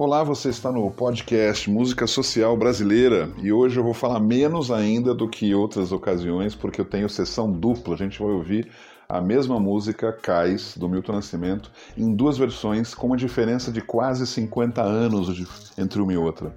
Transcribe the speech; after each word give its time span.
Olá, 0.00 0.22
você 0.22 0.50
está 0.50 0.70
no 0.70 0.88
podcast 0.92 1.68
Música 1.68 2.06
Social 2.06 2.56
Brasileira 2.56 3.32
e 3.42 3.50
hoje 3.50 3.80
eu 3.80 3.82
vou 3.82 3.92
falar 3.92 4.20
menos 4.20 4.70
ainda 4.70 5.12
do 5.12 5.28
que 5.28 5.52
outras 5.52 5.90
ocasiões 5.90 6.54
porque 6.54 6.80
eu 6.80 6.84
tenho 6.84 7.08
sessão 7.08 7.50
dupla. 7.50 7.94
A 7.94 7.98
gente 7.98 8.16
vai 8.16 8.30
ouvir 8.30 8.70
a 9.10 9.22
mesma 9.22 9.58
música, 9.58 10.12
Cais, 10.12 10.76
do 10.76 10.86
Milton 10.86 11.12
Nascimento, 11.12 11.72
em 11.96 12.14
duas 12.14 12.36
versões 12.36 12.94
com 12.94 13.06
uma 13.06 13.16
diferença 13.16 13.72
de 13.72 13.80
quase 13.80 14.26
50 14.26 14.82
anos 14.82 15.72
entre 15.78 16.02
uma 16.02 16.12
e 16.12 16.18
outra. 16.18 16.52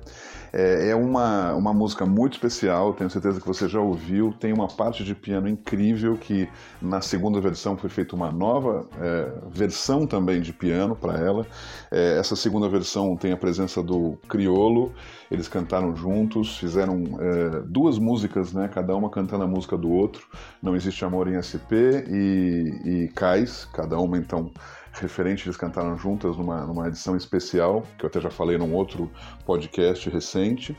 É, 0.53 0.89
é 0.89 0.95
uma, 0.95 1.53
uma 1.53 1.73
música 1.73 2.05
muito 2.05 2.33
especial, 2.33 2.93
tenho 2.93 3.09
certeza 3.09 3.39
que 3.39 3.47
você 3.47 3.69
já 3.69 3.79
ouviu. 3.79 4.33
Tem 4.37 4.51
uma 4.51 4.67
parte 4.67 5.03
de 5.03 5.15
piano 5.15 5.47
incrível 5.47 6.17
que 6.17 6.47
na 6.81 7.01
segunda 7.01 7.39
versão 7.39 7.77
foi 7.77 7.89
feita 7.89 8.15
uma 8.15 8.31
nova 8.31 8.85
é, 8.99 9.31
versão 9.49 10.05
também 10.05 10.41
de 10.41 10.51
piano 10.51 10.95
para 10.95 11.17
ela. 11.17 11.47
É, 11.89 12.17
essa 12.19 12.35
segunda 12.35 12.67
versão 12.67 13.15
tem 13.15 13.31
a 13.31 13.37
presença 13.37 13.81
do 13.81 14.17
Criolo, 14.27 14.91
eles 15.29 15.47
cantaram 15.47 15.95
juntos, 15.95 16.57
fizeram 16.57 17.03
é, 17.19 17.61
duas 17.65 17.97
músicas, 17.97 18.51
né, 18.51 18.67
cada 18.67 18.95
uma 18.95 19.09
cantando 19.09 19.43
a 19.43 19.47
música 19.47 19.77
do 19.77 19.89
outro. 19.89 20.27
Não 20.61 20.75
existe 20.75 21.05
amor 21.05 21.27
em 21.29 21.39
SP 21.39 22.03
e, 22.09 22.40
e 22.41 23.07
Cais, 23.15 23.67
cada 23.73 23.97
uma 23.99 24.17
então 24.17 24.51
referente, 24.93 25.47
eles 25.47 25.57
cantaram 25.57 25.97
juntas 25.97 26.35
numa, 26.37 26.65
numa 26.65 26.87
edição 26.87 27.15
especial, 27.15 27.83
que 27.97 28.05
eu 28.05 28.07
até 28.07 28.19
já 28.19 28.29
falei 28.29 28.57
num 28.57 28.73
outro 28.73 29.09
podcast 29.45 30.09
recente. 30.09 30.77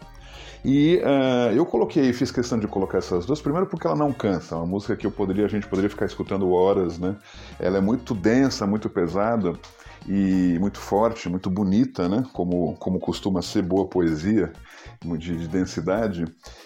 E 0.65 0.99
uh, 0.99 1.53
eu 1.55 1.67
coloquei, 1.67 2.13
fiz 2.13 2.31
questão 2.31 2.59
de 2.59 2.69
colocar 2.69 2.99
essas 2.99 3.27
duas, 3.27 3.41
primeiro 3.41 3.67
porque 3.67 3.87
ela 3.87 3.97
não 3.97 4.13
cansa, 4.13 4.55
é 4.55 4.59
uma 4.59 4.67
música 4.67 4.95
que 4.95 5.05
eu 5.05 5.11
poderia, 5.11 5.45
a 5.45 5.49
gente 5.49 5.67
poderia 5.67 5.91
ficar 5.91 6.07
escutando 6.07 6.51
horas, 6.53 6.99
né? 6.99 7.17
Ela 7.59 7.79
é 7.79 7.81
muito 7.81 8.15
densa, 8.15 8.67
muito 8.67 8.89
pesada 8.89 9.55
e 10.09 10.59
muito 10.59 10.79
forte, 10.79 11.29
muito 11.29 11.49
bonita, 11.51 12.09
né? 12.09 12.25
Como, 12.33 12.75
como 12.77 12.99
costuma 12.99 13.43
ser 13.43 13.63
boa 13.63 13.87
poesia 13.87 14.53
de, 15.17 15.37
de 15.37 15.49
densidade. 15.49 16.25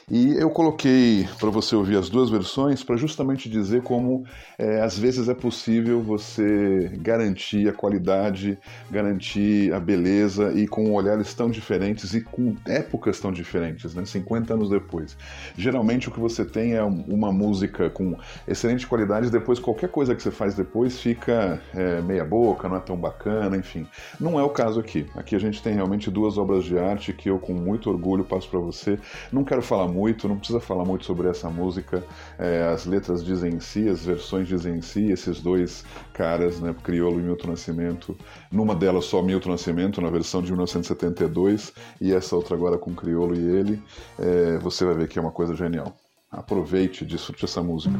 E 0.09 0.37
eu 0.37 0.51
coloquei 0.51 1.27
para 1.39 1.51
você 1.51 1.75
ouvir 1.75 1.97
as 1.97 2.09
duas 2.09 2.31
versões 2.31 2.84
para 2.84 2.97
justamente 2.97 3.48
dizer 3.48 3.83
como 3.83 4.25
é, 4.57 4.81
às 4.81 4.97
vezes 4.97 5.29
é 5.29 5.34
possível 5.34 6.01
você 6.01 6.92
garantir 7.01 7.69
a 7.69 7.73
qualidade, 7.73 8.57
garantir 8.91 9.73
a 9.75 9.81
beleza 9.81 10.53
e 10.53 10.69
com 10.69 10.92
olhares 10.92 11.34
tão 11.34 11.51
diferentes 11.51 12.14
e 12.14 12.20
com 12.20 12.55
épocas 12.67 13.19
tão 13.19 13.33
diferentes, 13.33 13.95
né? 13.95 14.05
50 14.05 14.55
anos 14.55 14.70
depois. 14.70 15.17
Geralmente 15.57 16.09
o 16.09 16.12
que 16.12 16.20
você 16.20 16.45
tem 16.45 16.75
é 16.75 16.83
uma 16.84 17.33
música 17.33 17.91
com 17.91 18.17
excelente 18.47 18.87
qualidade, 18.87 19.31
depois 19.31 19.59
qualquer 19.59 19.89
coisa 19.89 20.14
que 20.14 20.23
você 20.23 20.31
faz 20.31 20.55
depois 20.55 21.01
fica 21.01 21.61
é, 21.75 22.01
meia 22.03 22.25
boca, 22.25 22.69
não 22.69 22.77
é 22.77 22.81
tão 22.81 22.97
bacana, 22.97 23.26
enfim. 23.57 23.87
Não 24.21 24.39
é 24.39 24.43
o 24.43 24.51
caso 24.51 24.81
aqui. 24.81 25.07
Aqui 25.15 25.35
a 25.35 25.39
gente 25.39 25.63
tem 25.63 25.75
realmente 25.75 26.11
duas 26.11 26.39
obras 26.39 26.65
de 26.65 26.79
arte 26.79 27.13
que 27.13 27.29
eu 27.31 27.39
com 27.39 27.53
muito 27.53 27.91
orgulho 27.91 28.25
passo 28.25 28.49
para 28.49 28.59
você. 28.59 28.99
Não 29.33 29.45
quero 29.45 29.63
falar 29.63 29.89
muito, 29.89 30.29
não 30.29 30.37
precisa 30.37 30.61
falar 30.61 30.85
muito 30.85 31.05
sobre 31.05 31.29
essa 31.29 31.49
música. 31.49 32.05
É, 32.39 32.65
as 32.73 32.87
letras 32.87 33.25
dizem 33.25 33.55
em 33.55 33.61
si, 33.61 33.89
as 33.89 34.05
versões 34.05 34.49
dizem 34.49 34.77
em 34.77 34.83
si, 34.83 35.11
esses 35.11 35.41
dois 35.41 35.85
caras, 36.13 36.61
né, 36.61 36.75
Criolo 36.83 37.21
e 37.21 37.23
Milton 37.23 37.49
Nascimento. 37.49 38.17
Numa 38.51 38.75
delas 38.75 39.05
só 39.07 39.23
Milton 39.23 39.51
Nascimento, 39.51 40.01
na 40.01 40.11
versão 40.11 40.43
de 40.43 40.51
1972, 40.51 41.73
e 42.01 42.13
essa 42.13 42.37
outra 42.37 42.55
agora 42.55 42.79
com 42.79 42.95
Criolo 42.95 43.35
e 43.35 43.41
ele. 43.41 43.83
É, 44.19 44.59
você 44.59 44.85
vai 44.85 44.95
ver 44.95 45.09
que 45.09 45.19
é 45.19 45.23
uma 45.23 45.33
coisa 45.33 45.55
genial. 45.55 45.95
Aproveite, 46.31 47.05
desfrute 47.05 47.45
essa 47.45 47.63
música. 47.63 47.95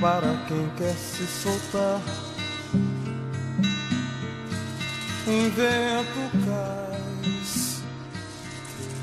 Para 0.00 0.36
quem 0.46 0.68
quer 0.76 0.94
se 0.94 1.26
soltar, 1.26 2.00
invento 5.30 6.22
cais 6.44 7.70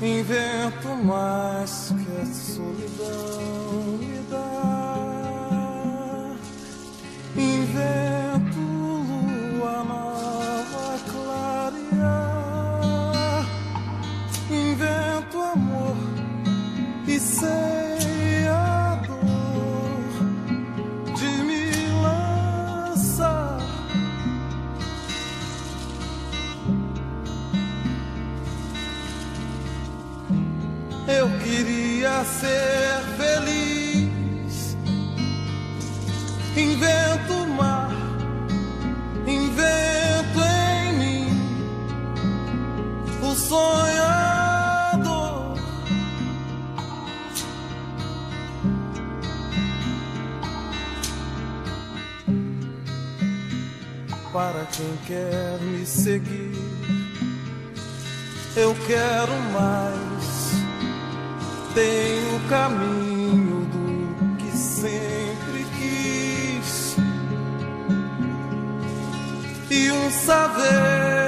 invento 0.02 0.88
mais 1.04 1.88
que 1.88 2.20
a 2.20 2.26
solidão 2.26 3.98
me 3.98 4.18
dá. 4.30 4.46
Invento 7.36 8.60
lua 8.60 9.84
nova 9.84 10.98
clarear. 11.90 12.36
Invento 14.50 15.36
amor 15.42 15.96
e 17.06 17.18
sei. 17.18 17.57
Para 54.38 54.64
quem 54.66 54.96
quer 55.04 55.58
me 55.62 55.84
seguir, 55.84 56.52
eu 58.54 58.72
quero 58.86 59.32
mais 59.52 60.52
tem 61.74 62.36
o 62.36 62.48
caminho 62.48 63.64
do 63.64 64.36
que 64.36 64.56
sempre 64.56 65.66
quis. 65.76 66.96
E 69.72 69.90
um 69.90 70.08
saber 70.08 71.27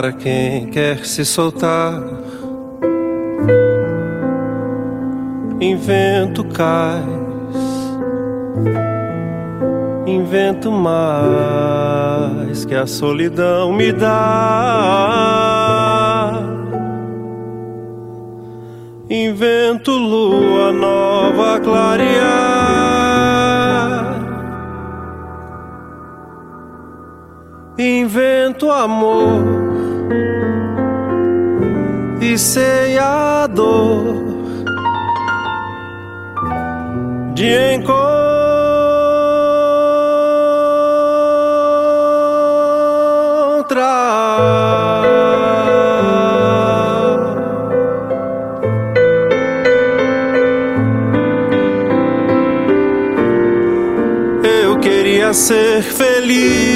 para 0.00 0.12
quem 0.12 0.68
quer 0.68 1.04
se 1.04 1.24
soltar. 1.24 2.00
Invento 5.60 6.44
cais, 6.44 7.02
invento 10.06 10.70
mais 10.70 12.64
que 12.64 12.76
a 12.76 12.86
solidão 12.86 13.72
me 13.72 13.90
dá. 13.90 14.08
Invento 19.10 19.90
lua 19.90 20.70
nova 20.70 21.58
clarear. 21.58 22.38
Invento 27.76 28.70
amor 28.70 29.57
sei 32.38 32.96
a 32.98 33.48
dor 33.48 34.22
de 37.34 37.74
encontrar. 37.74 37.98
Eu 54.62 54.78
queria 54.78 55.34
ser 55.34 55.82
feliz. 55.82 56.67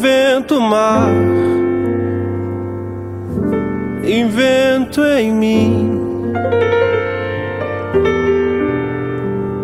Invento 0.00 0.58
mar, 0.62 1.12
invento 4.02 5.04
em 5.04 5.30
mim 5.30 6.32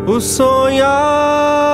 o 0.07 0.21
sonhador. 0.21 1.66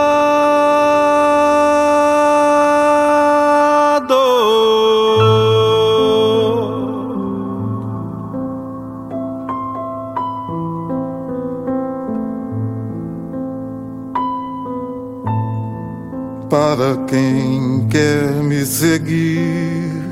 Para 16.53 16.99
quem 17.07 17.89
quer 17.89 18.31
me 18.43 18.67
seguir. 18.67 20.03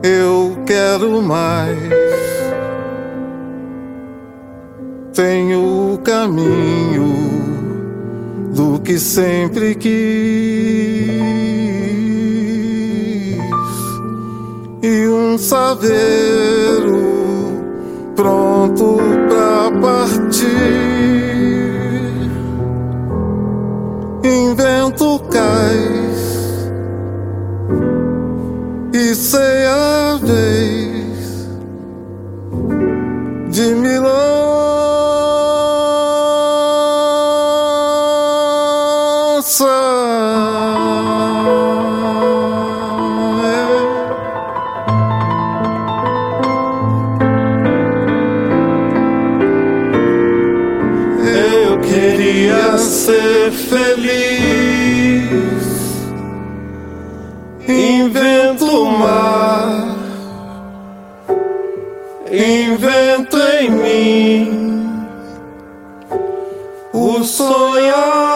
Eu 0.00 0.56
quero 0.64 1.20
mais. 1.20 1.76
Tenho 5.12 5.94
o 5.94 5.98
caminho 5.98 7.12
do 8.54 8.78
que 8.78 8.96
sempre 8.96 9.74
quis 9.74 9.90
e 14.84 15.08
um 15.08 15.36
saveiro 15.36 17.00
pronto 18.14 18.98
pra 19.28 19.68
partir. 19.80 20.97
Invento 24.24 25.20
cais. 25.30 26.68
E 28.92 29.14
sei 29.14 29.67
invento 62.30 63.38
em 63.38 63.70
mim 63.70 65.06
o 66.92 67.24
sonhar. 67.24 68.27